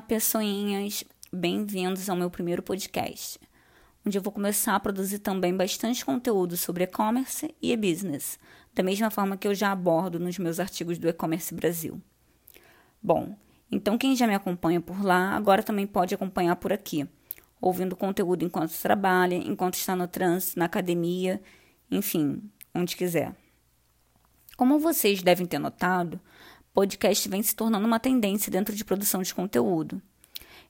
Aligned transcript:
Olá, 0.00 0.06
pessoinhas! 0.06 1.04
Bem-vindos 1.30 2.08
ao 2.08 2.16
meu 2.16 2.30
primeiro 2.30 2.62
podcast, 2.62 3.38
onde 4.04 4.16
eu 4.16 4.22
vou 4.22 4.32
começar 4.32 4.74
a 4.74 4.80
produzir 4.80 5.18
também 5.18 5.54
bastante 5.54 6.02
conteúdo 6.06 6.56
sobre 6.56 6.84
e-commerce 6.84 7.54
e 7.60 7.70
e-business, 7.70 8.38
da 8.74 8.82
mesma 8.82 9.10
forma 9.10 9.36
que 9.36 9.46
eu 9.46 9.54
já 9.54 9.70
abordo 9.70 10.18
nos 10.18 10.38
meus 10.38 10.58
artigos 10.58 10.96
do 10.96 11.06
E-Commerce 11.06 11.54
Brasil. 11.54 12.00
Bom, 13.02 13.36
então 13.70 13.98
quem 13.98 14.16
já 14.16 14.26
me 14.26 14.34
acompanha 14.34 14.80
por 14.80 15.04
lá, 15.04 15.36
agora 15.36 15.62
também 15.62 15.86
pode 15.86 16.14
acompanhar 16.14 16.56
por 16.56 16.72
aqui, 16.72 17.06
ouvindo 17.60 17.94
conteúdo 17.94 18.42
enquanto 18.42 18.72
trabalha, 18.80 19.34
enquanto 19.34 19.74
está 19.74 19.94
no 19.94 20.08
trânsito, 20.08 20.58
na 20.58 20.64
academia, 20.64 21.42
enfim, 21.90 22.42
onde 22.74 22.96
quiser. 22.96 23.36
Como 24.56 24.78
vocês 24.78 25.22
devem 25.22 25.46
ter 25.46 25.58
notado, 25.58 26.18
podcast 26.80 27.28
vem 27.28 27.42
se 27.42 27.54
tornando 27.54 27.86
uma 27.86 28.00
tendência 28.00 28.50
dentro 28.50 28.74
de 28.74 28.86
produção 28.86 29.20
de 29.20 29.34
conteúdo. 29.34 30.00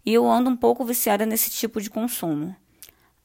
E 0.05 0.13
eu 0.13 0.29
ando 0.29 0.51
um 0.51 0.57
pouco 0.57 0.85
viciada 0.85 1.25
nesse 1.25 1.51
tipo 1.51 1.81
de 1.81 1.89
consumo. 1.89 2.57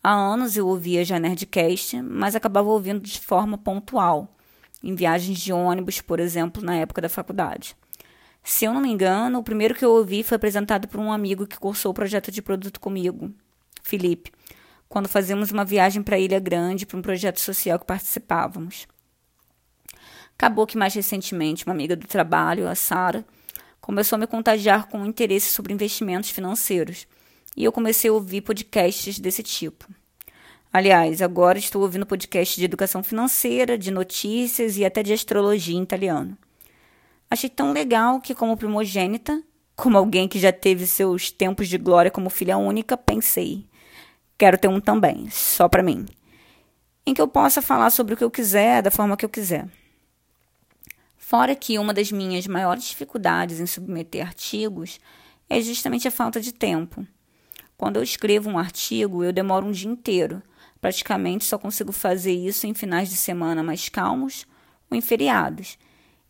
Há 0.04 0.14
anos 0.14 0.56
eu 0.56 0.68
ouvia 0.68 1.04
já 1.04 1.18
Nerdcast, 1.18 2.00
mas 2.04 2.36
acabava 2.36 2.70
ouvindo 2.70 3.00
de 3.00 3.20
forma 3.20 3.58
pontual, 3.58 4.38
em 4.84 4.94
viagens 4.94 5.40
de 5.40 5.52
ônibus, 5.52 6.00
por 6.00 6.20
exemplo, 6.20 6.64
na 6.64 6.76
época 6.76 7.02
da 7.02 7.10
faculdade. 7.10 7.76
Se 8.44 8.66
eu 8.66 8.74
não 8.74 8.82
me 8.82 8.92
engano, 8.92 9.40
o 9.40 9.44
primeiro 9.44 9.74
que 9.74 9.84
eu 9.84 9.90
ouvi 9.90 10.22
foi 10.22 10.36
apresentado 10.36 10.88
por 10.88 11.00
um 11.00 11.12
amigo 11.12 11.48
que 11.48 11.58
cursou 11.58 11.90
o 11.90 11.96
projeto 11.96 12.30
de 12.30 12.40
produto 12.40 12.80
comigo, 12.80 13.34
Felipe, 13.82 14.32
quando 14.88 15.10
fazíamos 15.10 15.50
uma 15.50 15.66
viagem 15.66 16.04
para 16.04 16.20
Ilha 16.20 16.40
Grande 16.40 16.86
para 16.86 17.00
um 17.00 17.02
projeto 17.02 17.40
social 17.40 17.80
que 17.80 17.86
participávamos. 17.88 18.86
Acabou 20.38 20.68
que 20.68 20.78
mais 20.78 20.94
recentemente 20.94 21.66
uma 21.66 21.74
amiga 21.74 21.96
do 21.96 22.08
trabalho, 22.08 22.68
a 22.68 22.76
Sara, 22.76 23.26
começou 23.80 24.18
a 24.18 24.20
me 24.20 24.28
contagiar 24.28 24.88
com 24.88 25.06
interesse 25.06 25.54
sobre 25.54 25.74
investimentos 25.74 26.30
financeiros 26.30 27.08
e 27.56 27.64
eu 27.64 27.72
comecei 27.72 28.10
a 28.10 28.14
ouvir 28.14 28.42
podcasts 28.42 29.18
desse 29.18 29.42
tipo. 29.42 29.88
Aliás, 30.74 31.22
agora 31.22 31.58
estou 31.58 31.82
ouvindo 31.84 32.06
podcasts 32.06 32.58
de 32.58 32.66
educação 32.66 33.02
financeira, 33.02 33.78
de 33.78 33.92
notícias 33.92 34.76
e 34.76 34.84
até 34.84 35.02
de 35.02 35.14
astrologia 35.14 35.78
em 35.78 35.84
italiano. 35.84 36.38
Achei 37.32 37.50
tão 37.50 37.72
legal 37.72 38.20
que, 38.20 38.36
como 38.36 38.58
primogênita, 38.58 39.42
como 39.74 39.98
alguém 39.98 40.28
que 40.28 40.38
já 40.38 40.52
teve 40.52 40.86
seus 40.86 41.32
tempos 41.32 41.70
de 41.70 41.78
glória 41.78 42.12
como 42.12 42.30
filha 42.30 42.58
única, 42.58 42.98
pensei: 42.98 43.66
quero 44.38 44.58
ter 44.58 44.68
um 44.68 44.82
também, 44.82 45.30
só 45.30 45.70
para 45.70 45.82
mim, 45.82 46.06
em 47.06 47.14
que 47.14 47.22
eu 47.22 47.28
possa 47.28 47.62
falar 47.62 47.90
sobre 47.90 48.14
o 48.14 48.18
que 48.18 48.24
eu 48.24 48.32
quiser, 48.32 48.82
da 48.82 48.92
forma 48.92 49.16
que 49.16 49.24
eu 49.24 49.30
quiser. 49.30 49.66
Fora 51.28 51.56
que 51.56 51.80
uma 51.80 51.92
das 51.92 52.12
minhas 52.12 52.46
maiores 52.46 52.84
dificuldades 52.84 53.60
em 53.60 53.66
submeter 53.66 54.28
artigos 54.28 55.00
é 55.50 55.60
justamente 55.60 56.08
a 56.08 56.12
falta 56.12 56.40
de 56.40 56.54
tempo. 56.54 57.04
Quando 57.76 57.96
eu 57.96 58.04
escrevo 58.04 58.48
um 58.48 58.60
artigo, 58.60 59.24
eu 59.24 59.34
demoro 59.34 59.66
um 59.66 59.72
dia 59.72 59.90
inteiro. 59.90 60.40
Praticamente 60.80 61.44
só 61.44 61.58
consigo 61.58 61.92
fazer 61.92 62.32
isso 62.32 62.68
em 62.68 62.76
finais 62.76 63.10
de 63.10 63.16
semana 63.16 63.64
mais 63.64 63.90
calmos 63.90 64.46
ou 64.88 64.96
em 64.96 65.02
feriados. 65.02 65.80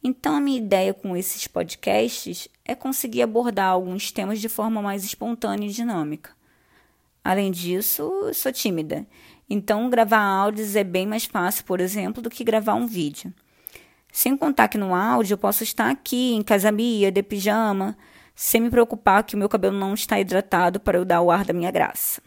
Então, 0.01 0.33
a 0.33 0.39
minha 0.39 0.59
ideia 0.59 0.93
com 0.93 1.13
esses 1.13 1.45
podcasts 1.45 2.47
é 2.63 2.73
conseguir 2.73 3.23
abordar 3.23 3.71
alguns 3.71 4.13
temas 4.13 4.39
de 4.39 4.47
forma 4.47 4.81
mais 4.81 5.03
espontânea 5.03 5.67
e 5.67 5.73
dinâmica. 5.73 6.31
Além 7.21 7.51
disso, 7.51 8.31
sou 8.33 8.53
tímida, 8.53 9.05
então 9.49 9.89
gravar 9.89 10.23
áudios 10.23 10.73
é 10.73 10.85
bem 10.85 11.05
mais 11.05 11.25
fácil, 11.25 11.65
por 11.65 11.81
exemplo, 11.81 12.23
do 12.23 12.29
que 12.29 12.45
gravar 12.45 12.75
um 12.75 12.87
vídeo. 12.87 13.33
Sem 14.15 14.37
contar 14.37 14.69
que 14.69 14.77
no 14.77 14.95
áudio 14.95 15.33
eu 15.33 15.37
posso 15.37 15.61
estar 15.61 15.91
aqui 15.91 16.31
em 16.31 16.41
casamia, 16.41 17.11
de 17.11 17.21
pijama, 17.21 17.97
sem 18.33 18.61
me 18.61 18.69
preocupar 18.69 19.25
que 19.25 19.35
o 19.35 19.37
meu 19.37 19.49
cabelo 19.49 19.77
não 19.77 19.93
está 19.93 20.17
hidratado 20.17 20.79
para 20.79 20.97
eu 20.97 21.03
dar 21.03 21.19
o 21.19 21.29
ar 21.29 21.43
da 21.43 21.51
minha 21.51 21.69
graça. 21.69 22.21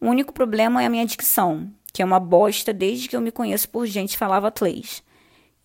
O 0.00 0.06
único 0.06 0.32
problema 0.32 0.82
é 0.82 0.86
a 0.86 0.88
minha 0.88 1.04
dicção, 1.04 1.70
que 1.92 2.00
é 2.00 2.04
uma 2.06 2.18
bosta 2.18 2.72
desde 2.72 3.06
que 3.06 3.14
eu 3.14 3.20
me 3.20 3.30
conheço 3.30 3.68
por 3.68 3.86
gente 3.86 4.16
falava 4.16 4.50
inglês. 4.50 5.02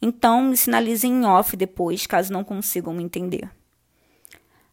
Então, 0.02 0.44
me 0.44 0.58
sinalizem 0.58 1.22
em 1.22 1.26
off 1.26 1.56
depois, 1.56 2.06
caso 2.06 2.34
não 2.34 2.44
consigam 2.44 2.94
me 2.94 3.02
entender. 3.02 3.50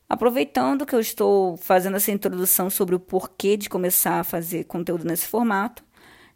Aproveitando 0.09 0.84
que 0.84 0.97
eu 0.97 1.00
estou 1.00 1.56
fazendo 1.59 1.97
essa 1.97 2.10
introdução 2.10 2.69
sobre 2.69 2.97
o 2.97 3.00
porquê 3.00 3.56
de 3.56 3.70
começar 3.70 4.19
a 4.19 4.25
fazer 4.25 4.64
conteúdo 4.64 5.04
nesse 5.04 5.28
formato, 5.28 5.84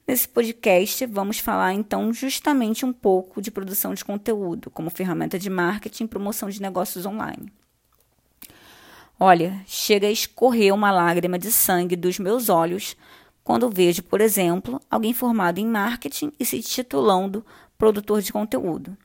Nesse 0.09 0.29
podcast, 0.29 1.05
vamos 1.07 1.41
falar 1.41 1.73
então 1.73 2.13
justamente 2.13 2.87
um 2.87 2.93
pouco 2.93 3.43
de 3.43 3.51
produção 3.51 3.93
de 3.93 4.05
conteúdo 4.05 4.71
como 4.71 4.89
ferramenta 4.89 5.37
de 5.37 5.51
marketing 5.51 6.05
e 6.05 6.09
promoção 6.09 6.49
de 6.49 6.63
negócios 6.63 7.05
online. 7.05 7.53
Olha, 9.19 9.61
chega 9.67 10.07
a 10.07 10.11
escorrer 10.11 10.73
uma 10.73 10.93
lágrima 10.93 11.37
de 11.37 11.51
sangue 11.51 11.97
dos 11.97 12.21
meus 12.21 12.49
olhos 12.49 12.97
quando 13.43 13.69
vejo, 13.69 14.05
por 14.05 14.21
exemplo, 14.21 14.81
alguém 14.89 15.13
formado 15.13 15.59
em 15.59 15.67
marketing 15.67 16.31
e 16.39 16.45
se 16.45 16.63
titulando 16.63 17.45
produtor 17.77 18.23
de 18.23 18.33
conteúdo, 18.33 18.97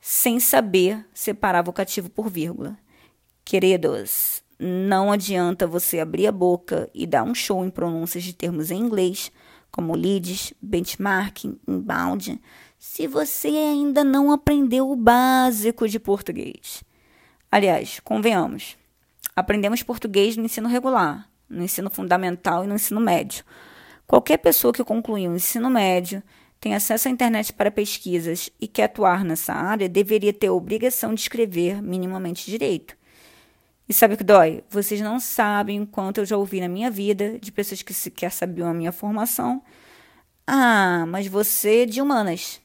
sem 0.00 0.40
saber 0.40 1.06
separar 1.14 1.62
vocativo 1.62 2.10
por 2.10 2.28
vírgula. 2.28 2.76
Queridos, 3.44 4.42
não 4.58 5.12
adianta 5.12 5.64
você 5.64 6.00
abrir 6.00 6.26
a 6.26 6.32
boca 6.32 6.90
e 6.92 7.06
dar 7.06 7.22
um 7.22 7.36
show 7.36 7.64
em 7.64 7.70
pronúncias 7.70 8.24
de 8.24 8.32
termos 8.32 8.72
em 8.72 8.80
inglês 8.80 9.30
como 9.70 9.94
leads, 9.94 10.52
benchmarking, 10.60 11.58
inbound, 11.66 12.40
se 12.78 13.06
você 13.06 13.48
ainda 13.48 14.04
não 14.04 14.30
aprendeu 14.32 14.90
o 14.90 14.96
básico 14.96 15.88
de 15.88 15.98
português. 15.98 16.82
Aliás, 17.50 18.00
convenhamos, 18.00 18.76
aprendemos 19.34 19.82
português 19.82 20.36
no 20.36 20.44
ensino 20.44 20.68
regular, 20.68 21.28
no 21.48 21.62
ensino 21.62 21.90
fundamental 21.90 22.64
e 22.64 22.66
no 22.66 22.74
ensino 22.74 23.00
médio. 23.00 23.44
Qualquer 24.06 24.38
pessoa 24.38 24.72
que 24.72 24.84
concluiu 24.84 25.30
o 25.30 25.36
ensino 25.36 25.68
médio, 25.68 26.22
tem 26.60 26.74
acesso 26.74 27.08
à 27.08 27.10
internet 27.10 27.52
para 27.52 27.70
pesquisas 27.70 28.50
e 28.60 28.66
quer 28.66 28.84
atuar 28.84 29.24
nessa 29.24 29.52
área 29.52 29.88
deveria 29.88 30.32
ter 30.32 30.48
a 30.48 30.52
obrigação 30.52 31.14
de 31.14 31.20
escrever 31.20 31.80
minimamente 31.80 32.50
direito. 32.50 32.96
E 33.88 33.94
sabe 33.94 34.14
o 34.14 34.16
que 34.18 34.24
dói? 34.24 34.62
Vocês 34.68 35.00
não 35.00 35.18
sabem 35.18 35.80
o 35.80 35.86
quanto 35.86 36.18
eu 36.18 36.26
já 36.26 36.36
ouvi 36.36 36.60
na 36.60 36.68
minha 36.68 36.90
vida 36.90 37.38
de 37.38 37.50
pessoas 37.50 37.80
que 37.80 37.94
sequer 37.94 38.30
sabiam 38.30 38.68
a 38.68 38.74
minha 38.74 38.92
formação. 38.92 39.62
Ah, 40.46 41.06
mas 41.08 41.26
você 41.26 41.84
é 41.84 41.86
de 41.86 42.02
humanas. 42.02 42.60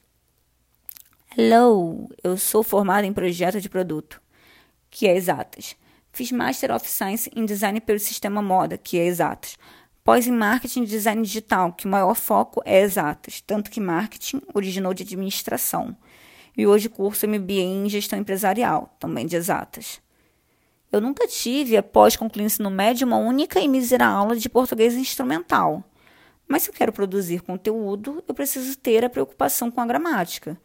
Hello, 1.34 2.10
eu 2.22 2.36
sou 2.36 2.62
formada 2.62 3.06
em 3.06 3.12
projeto 3.12 3.58
de 3.58 3.70
produto, 3.70 4.20
que 4.90 5.06
é 5.08 5.16
exatas. 5.16 5.74
Fiz 6.12 6.30
Master 6.30 6.70
of 6.70 6.88
Science 6.88 7.30
em 7.34 7.46
Design 7.46 7.80
pelo 7.80 7.98
Sistema 7.98 8.42
Moda, 8.42 8.76
que 8.76 8.98
é 8.98 9.06
exatas. 9.06 9.56
Pós 10.04 10.26
em 10.26 10.32
Marketing 10.32 10.82
e 10.82 10.86
Design 10.86 11.22
Digital, 11.22 11.72
que 11.72 11.86
o 11.86 11.88
maior 11.88 12.14
foco 12.14 12.60
é 12.66 12.82
exatas, 12.82 13.40
tanto 13.40 13.70
que 13.70 13.80
Marketing 13.80 14.42
originou 14.52 14.92
de 14.92 15.02
administração. 15.02 15.96
E 16.54 16.66
hoje 16.66 16.90
curso 16.90 17.26
MBA 17.26 17.54
em 17.54 17.88
Gestão 17.88 18.18
Empresarial, 18.18 18.94
também 19.00 19.26
de 19.26 19.34
exatas. 19.34 20.04
Eu 20.94 21.00
nunca 21.00 21.26
tive, 21.26 21.76
após 21.76 22.14
concluir 22.14 22.44
o 22.44 22.46
ensino 22.46 22.70
médio, 22.70 23.04
uma 23.04 23.16
única 23.16 23.58
e 23.58 23.66
mísera 23.66 24.06
aula 24.06 24.36
de 24.36 24.48
português 24.48 24.94
instrumental. 24.94 25.82
Mas 26.46 26.62
se 26.62 26.70
eu 26.70 26.74
quero 26.74 26.92
produzir 26.92 27.42
conteúdo, 27.42 28.22
eu 28.28 28.32
preciso 28.32 28.78
ter 28.78 29.04
a 29.04 29.10
preocupação 29.10 29.72
com 29.72 29.80
a 29.80 29.86
gramática. 29.86 30.56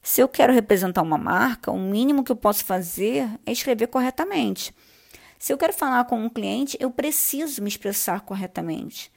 Se 0.00 0.20
eu 0.20 0.28
quero 0.28 0.52
representar 0.52 1.02
uma 1.02 1.18
marca, 1.18 1.72
o 1.72 1.78
mínimo 1.78 2.22
que 2.22 2.30
eu 2.30 2.36
posso 2.36 2.64
fazer 2.64 3.28
é 3.44 3.50
escrever 3.50 3.88
corretamente. 3.88 4.72
Se 5.40 5.52
eu 5.52 5.58
quero 5.58 5.72
falar 5.72 6.04
com 6.04 6.20
um 6.20 6.28
cliente, 6.28 6.76
eu 6.78 6.92
preciso 6.92 7.60
me 7.60 7.68
expressar 7.68 8.20
corretamente. 8.20 9.10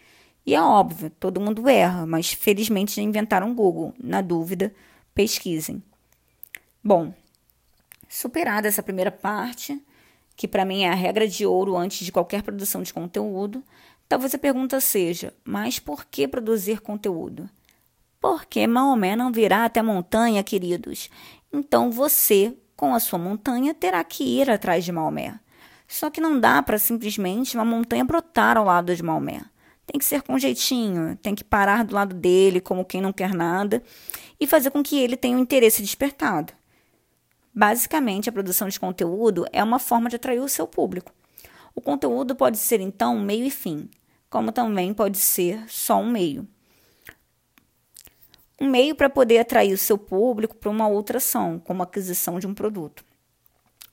E 0.44 0.56
é 0.56 0.62
óbvio, 0.62 1.12
todo 1.12 1.39
mundo 1.39 1.69
erra, 1.69 2.07
mas 2.07 2.33
felizmente 2.33 2.95
já 2.95 3.01
inventaram 3.04 3.54
Google. 3.54 3.94
Na 4.01 4.21
dúvida, 4.21 4.74
pesquisem. 5.13 5.83
Bom, 6.83 7.13
superada 8.09 8.68
essa 8.68 8.81
primeira 8.81 9.12
parte, 9.12 9.80
que 10.38 10.48
para 10.48 10.63
mim 10.63 10.84
é 10.84 10.89
a 10.89 10.95
regra 10.95 11.28
de 11.28 11.45
ouro 11.45 11.75
antes 11.75 12.06
de 12.06 12.12
qualquer 12.12 12.44
produção 12.44 12.84
de 12.84 12.94
conteúdo, 12.94 13.63
talvez 14.07 14.34
a 14.36 14.38
pergunta 14.38 14.80
seja: 14.80 15.34
mas 15.44 15.80
por 15.80 16.06
que 16.06 16.28
produzir 16.28 16.80
conteúdo? 16.80 17.50
Porque 18.22 18.66
Maomé 18.68 19.16
não 19.16 19.31
virá 19.31 19.66
até 19.66 19.80
a 19.80 19.84
montanha, 19.84 20.44
queridos. 20.44 21.10
Então 21.51 21.92
você, 21.92 22.56
com 22.75 22.94
a 22.94 23.00
sua 23.00 23.18
montanha, 23.18 23.74
terá 23.74 24.04
que 24.04 24.24
ir 24.24 24.50
atrás 24.50 24.86
de 24.86 24.92
Maomé. 24.92 25.39
Só 25.88 26.10
que 26.10 26.22
não 26.22 26.40
dá 26.40 26.62
para 26.62 26.78
simplesmente 26.78 27.56
uma 27.56 27.66
montanha 27.66 28.06
brotar 28.06 28.57
ao 28.57 28.66
lado 28.66 28.95
de 28.95 29.01
Maomé. 29.01 29.42
Tem 29.86 29.98
que 29.98 30.06
ser 30.06 30.22
com 30.22 30.38
jeitinho, 30.38 31.18
tem 31.22 31.33
que 31.33 31.44
parar 31.44 31.86
do 31.86 31.95
lado 31.95 32.13
dele 32.13 32.60
como 32.60 32.83
quem 32.83 33.00
não 33.01 33.13
quer 33.13 33.33
nada 33.33 33.81
e 34.40 34.45
fazer 34.45 34.69
com 34.69 34.83
que 34.83 34.98
ele 34.98 35.16
tenha 35.16 35.36
o 35.36 35.40
um 35.40 35.44
interesse 35.44 35.81
despertado. 35.81 36.51
Basicamente, 37.57 38.30
a 38.30 38.31
produção 38.31 38.68
de 38.68 38.80
conteúdo 38.80 39.48
é 39.51 39.63
uma 39.63 39.80
forma 39.80 40.12
de 40.12 40.15
atrair 40.15 40.39
o 40.39 40.48
seu 40.48 40.68
público. 40.68 41.12
O 41.74 41.81
conteúdo 41.81 42.36
pode 42.36 42.56
ser 42.56 42.80
então 42.80 43.15
um 43.15 43.19
meio 43.19 43.44
e 43.45 43.50
fim, 43.50 43.89
como 44.30 44.51
também 44.51 44.94
pode 44.94 45.18
ser 45.18 45.68
só 45.68 46.00
um 46.00 46.07
meio. 46.07 46.48
Um 48.62 48.69
meio 48.69 48.94
para 48.94 49.09
poder 49.09 49.39
atrair 49.39 49.74
o 49.74 49.77
seu 49.77 49.98
público 49.98 50.56
para 50.56 50.69
uma 50.69 50.88
outra 50.88 51.18
ação, 51.18 51.57
como 51.57 51.81
a 51.81 51.86
aquisição 51.86 52.38
de 52.38 52.45
um 52.45 52.54
produto. 52.54 53.04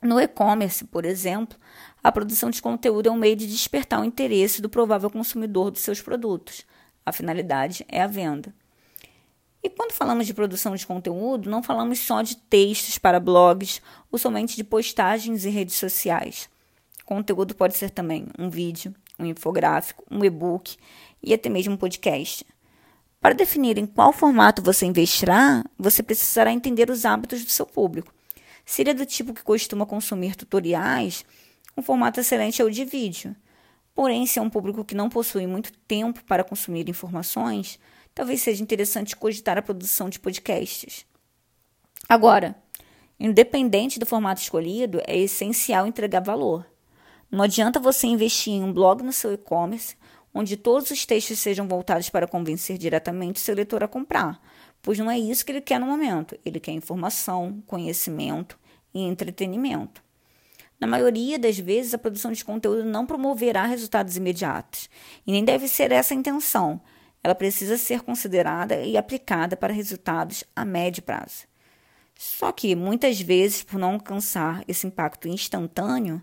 No 0.03 0.21
e-commerce, 0.21 0.85
por 0.85 1.07
exemplo, 1.07 1.59
a 2.03 2.13
produção 2.13 2.51
de 2.51 2.61
conteúdo 2.61 3.09
é 3.09 3.13
um 3.13 3.17
meio 3.17 3.35
de 3.35 3.47
despertar 3.47 3.99
o 3.99 4.05
interesse 4.05 4.61
do 4.61 4.69
provável 4.69 5.09
consumidor 5.09 5.71
dos 5.71 5.81
seus 5.81 6.03
produtos. 6.03 6.67
A 7.07 7.13
finalidade 7.13 7.83
é 7.89 8.03
a 8.03 8.07
venda. 8.07 8.55
E 9.65 9.71
quando 9.71 9.93
falamos 9.93 10.27
de 10.27 10.35
produção 10.35 10.77
de 10.77 10.87
conteúdo, 10.87 11.49
não 11.49 11.63
falamos 11.63 11.99
só 11.99 12.21
de 12.21 12.37
textos 12.37 12.99
para 12.99 13.19
blogs 13.19 13.81
ou 14.13 14.19
somente 14.19 14.57
de 14.57 14.63
postagens 14.63 15.47
em 15.47 15.51
redes 15.51 15.77
sociais. 15.77 16.51
Conteúdo 17.07 17.55
pode 17.55 17.75
ser 17.75 17.89
também 17.89 18.27
um 18.39 18.51
vídeo, 18.51 18.95
um 19.19 19.25
infográfico, 19.25 20.05
um 20.11 20.23
e-book 20.23 20.77
e 21.23 21.33
até 21.33 21.49
mesmo 21.49 21.73
um 21.73 21.77
podcast. 21.79 22.47
Para 23.19 23.35
definir 23.35 23.79
em 23.79 23.87
qual 23.87 24.13
formato 24.13 24.61
você 24.61 24.85
investirá, 24.85 25.65
você 25.79 26.03
precisará 26.03 26.53
entender 26.53 26.91
os 26.91 27.07
hábitos 27.07 27.43
do 27.43 27.51
seu 27.51 27.65
público. 27.65 28.13
Se 28.67 28.83
ele 28.83 28.91
é 28.91 28.95
do 28.95 29.07
tipo 29.07 29.33
que 29.33 29.43
costuma 29.43 29.87
consumir 29.87 30.37
tutoriais, 30.37 31.25
um 31.75 31.81
formato 31.81 32.21
excelente 32.21 32.61
é 32.61 32.65
o 32.67 32.71
de 32.71 32.85
vídeo. 32.85 33.35
Porém, 33.95 34.27
se 34.27 34.39
é 34.39 34.43
um 34.43 34.51
público 34.51 34.85
que 34.85 34.95
não 34.95 35.09
possui 35.09 35.47
muito 35.47 35.73
tempo 35.89 36.23
para 36.25 36.45
consumir 36.45 36.87
informações, 36.91 37.79
talvez 38.15 38.41
seja 38.41 38.63
interessante 38.63 39.17
cogitar 39.17 39.59
a 39.59 39.63
produção 39.63 40.09
de 40.09 40.21
podcasts. 40.21 41.05
Agora, 42.09 42.55
independente 43.19 43.99
do 43.99 44.07
formato 44.07 44.41
escolhido, 44.41 45.01
é 45.07 45.19
essencial 45.19 45.87
entregar 45.87 46.21
valor. 46.21 46.67
Não 47.31 47.43
adianta 47.43 47.81
você 47.81 48.07
investir 48.07 48.53
em 48.53 48.63
um 48.63 48.73
blog 48.73 49.03
no 49.03 49.13
seu 49.13 49.33
e-commerce, 49.33 49.97
onde 50.33 50.57
todos 50.57 50.91
os 50.91 51.05
textos 51.05 51.39
sejam 51.39 51.67
voltados 51.67 52.11
para 52.11 52.27
convencer 52.27 52.79
diretamente 52.79 53.41
seu 53.41 53.55
leitor 53.55 53.83
a 53.83 53.89
comprar, 53.89 54.41
pois 54.83 54.99
não 54.99 55.11
é 55.11 55.19
isso 55.19 55.45
que 55.45 55.53
ele 55.53 55.61
quer 55.61 55.81
no 55.81 55.87
momento. 55.87 56.39
Ele 56.45 56.61
quer 56.61 56.73
informação, 56.73 57.63
conhecimento 57.67 58.59
e 58.93 59.01
entretenimento. 59.01 60.03
Na 60.79 60.87
maioria 60.87 61.39
das 61.39 61.59
vezes, 61.59 61.95
a 61.95 61.99
produção 61.99 62.33
de 62.33 62.45
conteúdo 62.45 62.85
não 62.85 63.07
promoverá 63.07 63.65
resultados 63.65 64.17
imediatos, 64.17 64.91
e 65.27 65.33
nem 65.33 65.45
deve 65.45 65.69
ser 65.69 65.93
essa 65.93 66.13
a 66.15 66.17
intenção 66.17 66.81
ela 67.25 67.35
precisa 67.35 67.79
ser 67.79 68.03
considerada 68.03 68.83
e 68.83 68.99
aplicada 68.99 69.57
para 69.57 69.73
resultados 69.73 70.45
a 70.55 70.63
médio 70.63 71.03
prazo. 71.03 71.47
Só 72.15 72.53
que, 72.53 72.77
muitas 72.77 73.19
vezes, 73.19 73.63
por 73.63 73.79
não 73.79 73.95
alcançar 73.95 74.63
esse 74.69 74.87
impacto 74.87 75.27
instantâneo, 75.27 76.23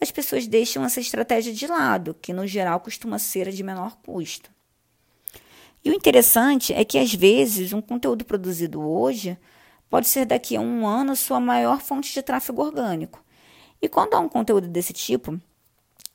as 0.00 0.10
pessoas 0.10 0.48
deixam 0.48 0.84
essa 0.84 0.98
estratégia 0.98 1.54
de 1.54 1.68
lado, 1.68 2.16
que 2.20 2.32
no 2.32 2.48
geral 2.48 2.80
costuma 2.80 3.16
ser 3.16 3.46
a 3.46 3.52
de 3.52 3.62
menor 3.62 3.96
custo. 4.04 4.50
E 5.84 5.90
o 5.90 5.94
interessante 5.94 6.74
é 6.74 6.84
que, 6.84 6.98
às 6.98 7.14
vezes, 7.14 7.72
um 7.72 7.80
conteúdo 7.80 8.24
produzido 8.24 8.82
hoje 8.82 9.38
pode 9.88 10.08
ser 10.08 10.26
daqui 10.26 10.56
a 10.56 10.60
um 10.60 10.84
ano 10.84 11.14
sua 11.14 11.38
maior 11.38 11.80
fonte 11.80 12.12
de 12.12 12.22
tráfego 12.22 12.62
orgânico. 12.62 13.24
E 13.80 13.88
quando 13.88 14.14
há 14.14 14.18
um 14.18 14.28
conteúdo 14.28 14.66
desse 14.66 14.92
tipo, 14.92 15.40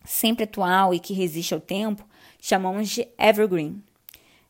sempre 0.04 0.44
atual 0.44 0.94
e 0.94 1.00
que 1.00 1.14
resiste 1.14 1.54
ao 1.54 1.60
tempo, 1.62 2.06
chamamos 2.40 2.90
de 2.90 3.08
evergreen. 3.18 3.82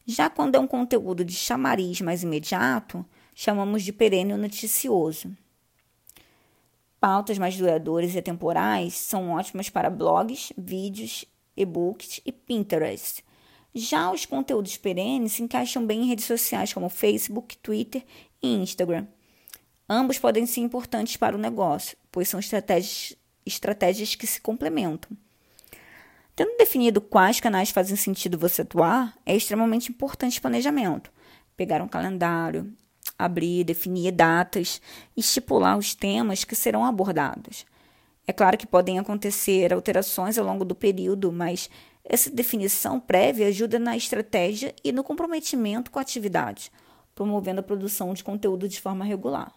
Já 0.06 0.30
quando 0.30 0.56
é 0.56 0.60
um 0.60 0.68
conteúdo 0.68 1.26
de 1.26 1.34
chamariz 1.34 2.00
mais 2.02 2.22
imediato, 2.22 3.04
chamamos 3.34 3.84
de 3.84 3.92
perene 3.92 4.36
noticioso. 4.36 5.36
Pautas 7.00 7.38
mais 7.38 7.58
duradouras 7.58 8.14
e 8.14 8.20
atemporais 8.20 8.94
são 8.96 9.32
ótimas 9.32 9.70
para 9.70 9.90
blogs, 9.90 10.54
vídeos, 10.58 11.26
e-books 11.58 12.22
e 12.26 12.32
Pinterest. 12.32 13.24
Já 13.74 14.12
os 14.12 14.26
conteúdos 14.26 14.78
perenes 14.78 15.34
se 15.34 15.44
encaixam 15.44 15.86
bem 15.86 16.04
em 16.04 16.08
redes 16.08 16.26
sociais 16.26 16.72
como 16.72 16.88
Facebook, 16.88 17.58
Twitter 17.58 18.04
e 18.42 18.48
Instagram. 18.56 19.08
Ambos 19.90 20.18
podem 20.18 20.46
ser 20.46 20.62
importantes 20.62 21.18
para 21.18 21.36
o 21.36 21.40
negócio, 21.40 21.98
pois 22.12 22.30
são 22.30 22.40
estratégias, 22.40 23.18
estratégias 23.46 24.16
que 24.16 24.26
se 24.26 24.40
complementam. 24.40 25.16
Tendo 26.36 26.58
definido 26.58 27.00
quais 27.00 27.40
canais 27.40 27.70
fazem 27.70 27.96
sentido 27.96 28.38
você 28.38 28.64
atuar, 28.64 29.18
é 29.26 29.34
extremamente 29.34 29.90
importante 29.90 30.42
planejamento. 30.42 31.10
Pegar 31.56 31.82
um 31.82 31.88
calendário, 31.88 32.74
abrir, 33.18 33.64
definir 33.64 34.12
datas, 34.12 34.82
estipular 35.16 35.78
os 35.78 35.96
temas 35.96 36.44
que 36.44 36.54
serão 36.54 36.84
abordados. 36.84 37.66
É 38.28 38.34
claro 38.34 38.58
que 38.58 38.68
podem 38.68 39.00
acontecer 39.00 39.72
alterações 39.72 40.38
ao 40.38 40.46
longo 40.46 40.66
do 40.66 40.76
período, 40.76 41.32
mas 41.32 41.70
essa 42.04 42.30
definição 42.30 43.00
prévia 43.00 43.48
ajuda 43.48 43.80
na 43.80 43.96
estratégia 43.96 44.76
e 44.84 44.92
no 44.92 45.04
comprometimento 45.04 45.90
com 45.90 46.00
a 46.00 46.02
atividade, 46.02 46.70
promovendo 47.14 47.62
a 47.62 47.64
produção 47.64 48.14
de 48.14 48.24
conteúdo 48.24 48.68
de 48.68 48.82
forma 48.82 49.06
regular. 49.06 49.54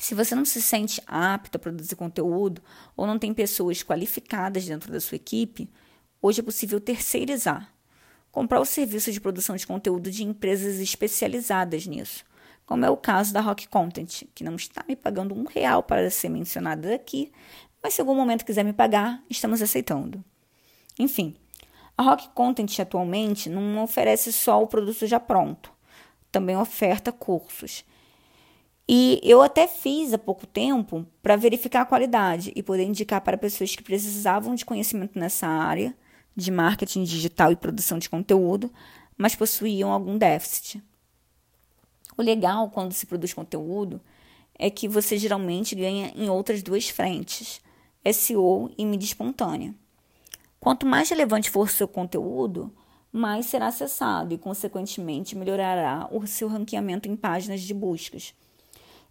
Se 0.00 0.14
você 0.14 0.34
não 0.34 0.46
se 0.46 0.62
sente 0.62 1.02
apto 1.06 1.58
a 1.58 1.60
produzir 1.60 1.94
conteúdo 1.94 2.62
ou 2.96 3.06
não 3.06 3.18
tem 3.18 3.34
pessoas 3.34 3.82
qualificadas 3.82 4.64
dentro 4.64 4.90
da 4.90 4.98
sua 4.98 5.16
equipe, 5.16 5.68
hoje 6.22 6.40
é 6.40 6.42
possível 6.42 6.80
terceirizar. 6.80 7.70
Comprar 8.32 8.60
o 8.60 8.64
serviço 8.64 9.12
de 9.12 9.20
produção 9.20 9.54
de 9.56 9.66
conteúdo 9.66 10.10
de 10.10 10.24
empresas 10.24 10.80
especializadas 10.80 11.86
nisso, 11.86 12.24
como 12.64 12.82
é 12.82 12.88
o 12.88 12.96
caso 12.96 13.34
da 13.34 13.42
Rock 13.42 13.68
Content, 13.68 14.22
que 14.34 14.42
não 14.42 14.56
está 14.56 14.82
me 14.88 14.96
pagando 14.96 15.34
um 15.34 15.44
real 15.44 15.82
para 15.82 16.08
ser 16.10 16.30
mencionada 16.30 16.94
aqui, 16.94 17.30
mas 17.82 17.92
se 17.92 18.00
algum 18.00 18.14
momento 18.14 18.46
quiser 18.46 18.64
me 18.64 18.72
pagar, 18.72 19.22
estamos 19.28 19.60
aceitando. 19.60 20.24
Enfim, 20.98 21.36
a 21.98 22.02
Rock 22.02 22.30
Content 22.30 22.78
atualmente 22.80 23.50
não 23.50 23.82
oferece 23.82 24.32
só 24.32 24.62
o 24.62 24.66
produto 24.66 25.06
já 25.06 25.20
pronto, 25.20 25.70
também 26.32 26.56
oferta 26.56 27.12
cursos 27.12 27.84
e 28.92 29.20
eu 29.22 29.40
até 29.40 29.68
fiz 29.68 30.12
há 30.12 30.18
pouco 30.18 30.44
tempo 30.48 31.06
para 31.22 31.36
verificar 31.36 31.82
a 31.82 31.86
qualidade 31.86 32.52
e 32.56 32.60
poder 32.60 32.82
indicar 32.82 33.20
para 33.20 33.38
pessoas 33.38 33.76
que 33.76 33.84
precisavam 33.84 34.52
de 34.56 34.64
conhecimento 34.64 35.16
nessa 35.16 35.46
área 35.46 35.96
de 36.34 36.50
marketing 36.50 37.04
digital 37.04 37.52
e 37.52 37.56
produção 37.56 38.00
de 38.00 38.10
conteúdo, 38.10 38.68
mas 39.16 39.36
possuíam 39.36 39.92
algum 39.92 40.18
déficit. 40.18 40.82
O 42.18 42.22
legal 42.22 42.68
quando 42.70 42.90
se 42.90 43.06
produz 43.06 43.32
conteúdo 43.32 44.00
é 44.58 44.68
que 44.68 44.88
você 44.88 45.16
geralmente 45.16 45.76
ganha 45.76 46.12
em 46.16 46.28
outras 46.28 46.60
duas 46.60 46.88
frentes, 46.88 47.60
SEO 48.12 48.72
e 48.76 48.84
mídia 48.84 49.06
espontânea. 49.06 49.72
Quanto 50.58 50.84
mais 50.84 51.08
relevante 51.10 51.48
for 51.48 51.68
o 51.68 51.70
seu 51.70 51.86
conteúdo, 51.86 52.74
mais 53.12 53.46
será 53.46 53.68
acessado 53.68 54.34
e, 54.34 54.38
consequentemente, 54.38 55.36
melhorará 55.36 56.08
o 56.10 56.26
seu 56.26 56.48
ranqueamento 56.48 57.08
em 57.08 57.14
páginas 57.14 57.60
de 57.60 57.72
buscas. 57.72 58.34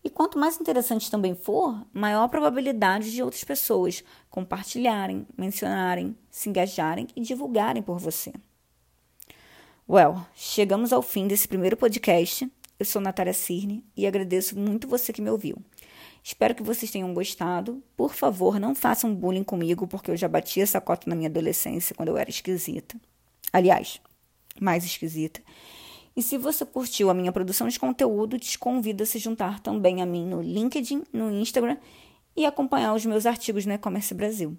E 0.04 0.10
quanto 0.10 0.40
mais 0.40 0.60
interessante 0.60 1.12
também 1.12 1.36
for, 1.36 1.86
maior 1.94 2.24
a 2.24 2.30
probabilidade 2.30 3.12
de 3.12 3.22
outras 3.22 3.44
pessoas 3.44 4.04
compartilharem, 4.30 5.28
mencionarem, 5.38 6.16
se 6.30 6.50
engajarem 6.50 7.08
e 7.16 7.22
divulgarem 7.22 7.84
por 7.84 8.00
você. 8.00 8.32
Well, 9.88 10.26
chegamos 10.36 10.94
ao 10.94 11.02
fim 11.02 11.28
desse 11.28 11.48
primeiro 11.48 11.76
podcast. 11.76 12.50
Eu 12.78 12.86
sou 12.86 13.02
Natália 13.02 13.34
Cirne 13.34 13.84
e 13.98 14.08
agradeço 14.08 14.58
muito 14.58 14.88
você 14.88 15.12
que 15.12 15.22
me 15.22 15.30
ouviu. 15.30 15.58
Espero 16.24 16.56
que 16.56 16.64
vocês 16.64 16.92
tenham 16.92 17.14
gostado. 17.14 17.84
Por 17.98 18.14
favor, 18.14 18.60
não 18.60 18.76
façam 18.76 19.14
bullying 19.14 19.44
comigo, 19.44 19.88
porque 19.88 20.12
eu 20.12 20.16
já 20.16 20.28
bati 20.28 20.62
essa 20.62 20.80
cota 20.80 21.10
na 21.10 21.16
minha 21.16 21.30
adolescência 21.30 21.96
quando 21.96 22.10
eu 22.10 22.18
era 22.18 22.30
esquisita. 22.30 22.96
Aliás, 23.52 24.00
mais 24.62 24.86
esquisita. 24.86 25.42
E 26.20 26.22
se 26.22 26.38
você 26.38 26.66
curtiu 26.66 27.10
a 27.10 27.14
minha 27.14 27.32
produção 27.32 27.70
de 27.70 27.80
conteúdo, 27.80 28.38
te 28.38 28.60
convido 28.60 29.04
a 29.04 29.06
se 29.06 29.18
juntar 29.18 29.62
também 29.62 30.02
a 30.02 30.06
mim 30.06 30.28
no 30.28 30.42
LinkedIn, 30.42 31.04
no 31.14 31.32
Instagram 31.32 31.78
e 32.36 32.46
acompanhar 32.46 32.94
os 32.94 33.06
meus 33.06 33.26
artigos 33.26 33.66
no 33.66 33.72
E-Commerce 33.72 34.14
Brasil. 34.14 34.58